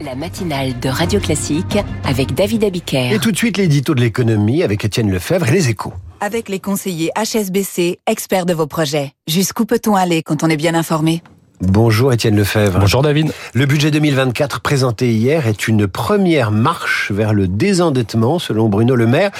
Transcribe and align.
La 0.00 0.16
matinale 0.16 0.78
de 0.80 0.88
Radio 0.88 1.20
Classique 1.20 1.78
avec 2.04 2.34
David 2.34 2.64
Abiker. 2.64 3.12
Et 3.12 3.18
tout 3.20 3.30
de 3.30 3.36
suite 3.36 3.56
l'édito 3.56 3.94
de 3.94 4.00
l'économie 4.00 4.64
avec 4.64 4.84
Étienne 4.84 5.10
Lefebvre 5.10 5.48
et 5.48 5.52
les 5.52 5.68
échos. 5.68 5.92
Avec 6.20 6.48
les 6.48 6.58
conseillers 6.58 7.10
HSBC, 7.16 8.00
experts 8.06 8.46
de 8.46 8.54
vos 8.54 8.66
projets. 8.66 9.12
Jusqu'où 9.28 9.66
peut-on 9.66 9.94
aller 9.94 10.22
quand 10.22 10.42
on 10.42 10.48
est 10.48 10.56
bien 10.56 10.74
informé? 10.74 11.22
Bonjour 11.60 12.12
Étienne 12.12 12.34
Lefebvre. 12.34 12.80
Bonjour 12.80 13.02
David. 13.02 13.32
Le 13.52 13.64
budget 13.66 13.92
2024 13.92 14.60
présenté 14.60 15.12
hier 15.12 15.46
est 15.46 15.68
une 15.68 15.86
première 15.86 16.50
marche 16.50 17.12
vers 17.12 17.32
le 17.32 17.46
désendettement 17.46 18.40
selon 18.40 18.68
Bruno 18.68 18.96
Le 18.96 19.06
Maire, 19.06 19.30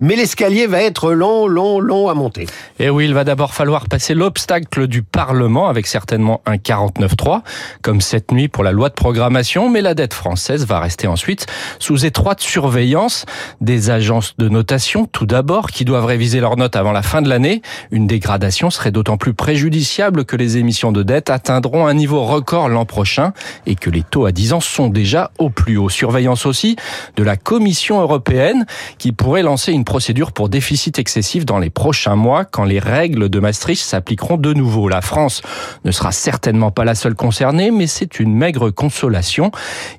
mais 0.00 0.16
l'escalier 0.16 0.66
va 0.66 0.82
être 0.82 1.12
long, 1.12 1.46
long, 1.46 1.78
long 1.78 2.08
à 2.08 2.14
monter. 2.14 2.46
Et 2.80 2.90
oui, 2.90 3.04
il 3.04 3.14
va 3.14 3.22
d'abord 3.22 3.54
falloir 3.54 3.86
passer 3.86 4.14
l'obstacle 4.14 4.88
du 4.88 5.02
Parlement 5.04 5.68
avec 5.68 5.86
certainement 5.86 6.42
un 6.44 6.56
49-3, 6.56 7.42
comme 7.82 8.00
cette 8.00 8.32
nuit 8.32 8.48
pour 8.48 8.64
la 8.64 8.72
loi 8.72 8.88
de 8.88 8.94
programmation, 8.94 9.70
mais 9.70 9.80
la 9.80 9.94
dette 9.94 10.12
française 10.12 10.66
va 10.66 10.80
rester 10.80 11.06
ensuite 11.06 11.46
sous 11.78 12.04
étroite 12.04 12.40
surveillance 12.40 13.26
des 13.60 13.90
agences 13.90 14.34
de 14.38 14.48
notation, 14.48 15.06
tout 15.06 15.26
d'abord, 15.26 15.70
qui 15.70 15.84
doivent 15.84 16.06
réviser 16.06 16.40
leurs 16.40 16.56
notes 16.56 16.74
avant 16.74 16.92
la 16.92 17.02
fin 17.02 17.22
de 17.22 17.28
l'année. 17.28 17.62
Une 17.92 18.08
dégradation 18.08 18.70
serait 18.70 18.90
d'autant 18.90 19.16
plus 19.16 19.34
préjudiciable 19.34 20.24
que 20.24 20.34
les 20.34 20.56
émissions 20.56 20.90
de 20.90 21.04
dette 21.04 21.30
atteindront 21.30 21.69
un 21.78 21.94
niveau 21.94 22.24
record 22.24 22.68
l'an 22.68 22.84
prochain 22.84 23.32
et 23.66 23.74
que 23.74 23.90
les 23.90 24.02
taux 24.02 24.26
à 24.26 24.32
10 24.32 24.52
ans 24.52 24.60
sont 24.60 24.88
déjà 24.88 25.30
au 25.38 25.50
plus 25.50 25.76
haut. 25.76 25.88
Surveillance 25.88 26.46
aussi 26.46 26.76
de 27.16 27.22
la 27.22 27.36
Commission 27.36 28.00
européenne 28.00 28.66
qui 28.98 29.12
pourrait 29.12 29.42
lancer 29.42 29.72
une 29.72 29.84
procédure 29.84 30.32
pour 30.32 30.48
déficit 30.48 30.98
excessif 30.98 31.44
dans 31.44 31.58
les 31.58 31.70
prochains 31.70 32.16
mois 32.16 32.44
quand 32.44 32.64
les 32.64 32.78
règles 32.78 33.28
de 33.28 33.40
Maastricht 33.40 33.84
s'appliqueront 33.84 34.36
de 34.36 34.52
nouveau. 34.52 34.88
La 34.88 35.00
France 35.00 35.42
ne 35.84 35.90
sera 35.90 36.12
certainement 36.12 36.70
pas 36.70 36.84
la 36.84 36.94
seule 36.94 37.14
concernée, 37.14 37.70
mais 37.70 37.86
c'est 37.86 38.20
une 38.20 38.34
maigre 38.34 38.70
consolation. 38.70 39.50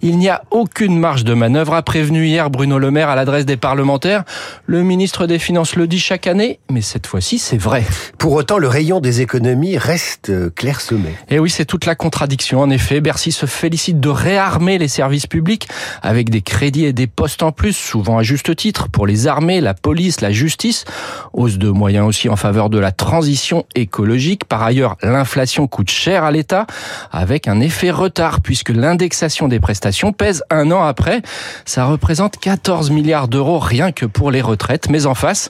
Il 0.01 0.17
n'y 0.17 0.29
a 0.29 0.43
aucune 0.51 0.98
marge 0.98 1.23
de 1.23 1.34
manœuvre, 1.34 1.73
a 1.73 1.81
prévenu 1.81 2.26
hier 2.26 2.49
Bruno 2.49 2.79
Le 2.79 2.91
Maire 2.91 3.09
à 3.09 3.15
l'adresse 3.15 3.46
des 3.46 3.57
parlementaires. 3.57 4.24
Le 4.65 4.84
ministre 4.84 5.27
des 5.27 5.40
Finances 5.40 5.76
le 5.76 5.87
dit 5.87 5.99
chaque 5.99 6.27
année, 6.27 6.59
mais 6.70 6.81
cette 6.81 7.07
fois-ci 7.07 7.37
c'est 7.37 7.57
vrai. 7.57 7.84
Pour 8.18 8.34
autant, 8.34 8.57
le 8.57 8.68
rayon 8.68 8.99
des 8.99 9.21
économies 9.21 9.77
reste 9.77 10.31
clairsemé. 10.55 11.15
Et 11.29 11.40
oui, 11.40 11.49
c'est 11.52 11.66
toute 11.66 11.85
la 11.85 11.96
contradiction. 11.96 12.62
En 12.62 12.70
effet, 12.70 13.02
Bercy 13.02 13.32
se 13.32 13.46
félicite 13.46 13.99
de 13.99 14.10
réarmer 14.10 14.77
les 14.77 14.88
services 14.88 15.27
publics 15.27 15.68
avec 16.02 16.30
des 16.30 16.41
crédits 16.41 16.85
et 16.85 16.93
des 16.93 17.08
postes 17.08 17.43
en 17.43 17.52
plus, 17.52 17.74
souvent 17.74 18.18
à 18.18 18.24
juste 18.24 18.55
titre, 18.55 18.90
pour 18.90 19.05
les 19.05 19.27
armées, 19.27 19.62
la 19.62 19.74
police, 19.74 20.21
la 20.21 20.32
justice. 20.32 20.85
Hausse 21.34 21.58
de 21.58 21.70
moyens 21.70 22.08
aussi 22.08 22.30
en 22.30 22.35
faveur 22.35 22.70
de 22.70 22.80
la 22.80 22.91
transition 22.91 23.66
écologique. 23.76 24.46
Par 24.46 24.63
ailleurs, 24.63 24.98
l'inflation 25.04 25.68
coûte 25.68 25.91
cher 25.91 26.24
à 26.24 26.32
l'État 26.32 26.66
avec 27.12 27.48
un 27.48 27.60
effet 27.60 27.91
retard 27.91 28.41
puisque 28.41 28.70
l'indexation 28.70 29.48
des 29.48 29.60
prestations 29.60 30.13
pèse 30.13 30.43
un 30.49 30.71
an 30.71 30.84
après. 30.84 31.21
Ça 31.65 31.86
représente 31.86 32.38
14 32.38 32.91
milliards 32.91 33.27
d'euros 33.27 33.60
rien 33.60 33.91
que 33.91 34.05
pour 34.05 34.32
les 34.32 34.41
retraites. 34.41 34.90
Mais 34.90 35.05
en 35.05 35.15
face, 35.15 35.49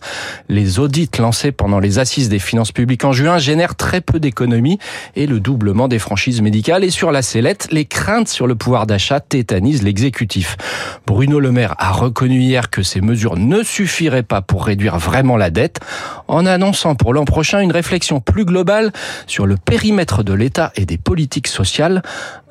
les 0.50 0.80
audits 0.80 1.10
lancés 1.20 1.52
pendant 1.52 1.80
les 1.80 2.00
assises 2.00 2.30
des 2.30 2.40
finances 2.40 2.72
publiques 2.72 3.06
en 3.06 3.12
juin 3.12 3.38
génèrent 3.38 3.76
très 3.76 4.02
peu 4.02 4.20
d'économies 4.20 4.80
et 5.16 5.28
le 5.28 5.40
doublement 5.40 5.88
des 5.92 6.00
franchises 6.00 6.42
médicales. 6.42 6.84
Et 6.84 6.90
sur 6.90 7.12
la 7.12 7.22
sellette, 7.22 7.68
les 7.72 7.86
craintes 7.86 8.28
sur 8.28 8.48
le 8.48 8.56
pouvoir 8.56 8.88
d'achat 8.88 9.20
tétanisent 9.20 9.84
l'exécutif. 9.84 10.58
Bruno 11.06 11.40
Le 11.40 11.52
Maire 11.52 11.76
a 11.78 11.92
reconnu 11.92 12.40
hier 12.40 12.72
que 12.72 12.82
ces 12.82 13.02
mesures 13.02 13.38
ne 13.38 13.62
suffiraient 13.62 14.24
pas 14.24 14.42
pour 14.42 14.66
réduire 14.66 14.98
vraiment 14.98 15.38
la 15.38 15.52
dette, 15.52 15.80
en 16.28 16.46
annonçant 16.46 16.96
pour 16.96 17.14
l'an 17.14 17.26
prochain 17.26 17.60
une 17.60 17.72
réflexion 17.72 18.20
plus 18.20 18.46
globale 18.46 18.92
sur 19.28 19.46
le 19.46 19.58
périmètre 19.58 20.24
de 20.24 20.34
l'État 20.34 20.72
et 20.76 20.86
des 20.86 20.98
politiques 20.98 21.48
sociales, 21.48 22.02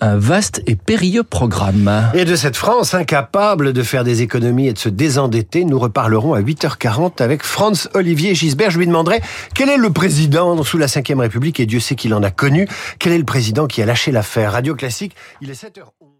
un 0.00 0.16
vaste 0.16 0.62
et 0.66 0.76
périlleux 0.76 1.24
programme. 1.24 2.10
Et 2.14 2.24
de 2.24 2.36
cette 2.36 2.56
France 2.56 2.94
incapable 2.94 3.72
de 3.72 3.82
faire 3.82 4.04
des 4.04 4.22
économies 4.22 4.68
et 4.68 4.72
de 4.72 4.78
se 4.78 4.88
désendetter, 4.88 5.64
nous 5.64 5.78
reparlerons 5.78 6.34
à 6.34 6.40
8h40 6.40 7.22
avec 7.22 7.42
Franz 7.42 7.88
Olivier 7.94 8.34
Gisbert. 8.34 8.70
Je 8.70 8.78
lui 8.78 8.86
demanderai 8.86 9.20
quel 9.54 9.68
est 9.68 9.76
le 9.76 9.90
président 9.90 10.62
sous 10.62 10.78
la 10.78 10.86
Ve 10.86 11.18
République, 11.18 11.60
et 11.60 11.66
Dieu 11.66 11.80
sait 11.80 11.94
qu'il 11.94 12.14
en 12.14 12.22
a 12.22 12.30
connu, 12.30 12.68
quel 12.98 13.12
est 13.12 13.18
le 13.18 13.24
président 13.30 13.68
qui 13.68 13.80
a 13.80 13.86
lâché 13.86 14.10
l'affaire. 14.10 14.50
Radio 14.50 14.74
Classique, 14.74 15.14
il 15.40 15.50
est 15.50 15.62
7h11. 15.62 16.10